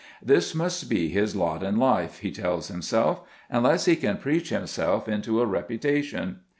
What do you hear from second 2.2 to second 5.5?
he tells himself, unless he can preach himself into a